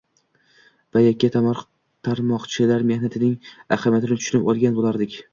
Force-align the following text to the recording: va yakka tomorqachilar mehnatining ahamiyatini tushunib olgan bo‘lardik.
va 0.95 1.01
yakka 1.01 1.27
tomorqachilar 1.35 2.85
mehnatining 2.91 3.35
ahamiyatini 3.75 4.17
tushunib 4.23 4.49
olgan 4.55 4.79
bo‘lardik. 4.79 5.19